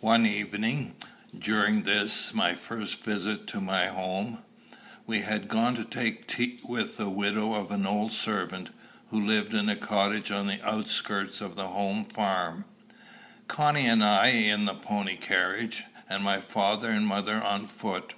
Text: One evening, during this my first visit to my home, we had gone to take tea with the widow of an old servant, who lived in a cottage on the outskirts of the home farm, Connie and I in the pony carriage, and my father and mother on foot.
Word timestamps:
One 0.00 0.26
evening, 0.26 0.96
during 1.38 1.82
this 1.84 2.34
my 2.34 2.56
first 2.56 3.04
visit 3.04 3.46
to 3.46 3.60
my 3.60 3.86
home, 3.86 4.38
we 5.06 5.20
had 5.20 5.46
gone 5.46 5.76
to 5.76 5.84
take 5.84 6.26
tea 6.26 6.58
with 6.64 6.96
the 6.96 7.08
widow 7.08 7.52
of 7.54 7.70
an 7.70 7.86
old 7.86 8.12
servant, 8.12 8.70
who 9.10 9.24
lived 9.24 9.54
in 9.54 9.68
a 9.68 9.76
cottage 9.76 10.32
on 10.32 10.48
the 10.48 10.60
outskirts 10.68 11.40
of 11.40 11.54
the 11.54 11.68
home 11.68 12.06
farm, 12.06 12.64
Connie 13.46 13.86
and 13.86 14.02
I 14.02 14.30
in 14.30 14.64
the 14.64 14.74
pony 14.74 15.14
carriage, 15.14 15.84
and 16.08 16.24
my 16.24 16.40
father 16.40 16.90
and 16.90 17.06
mother 17.06 17.40
on 17.40 17.68
foot. 17.68 18.14